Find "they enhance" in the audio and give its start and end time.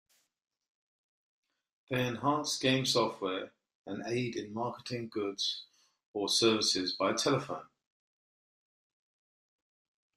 1.91-2.57